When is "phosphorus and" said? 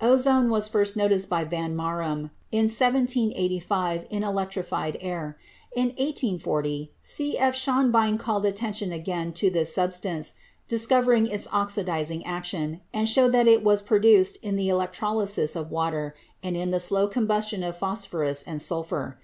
17.76-18.62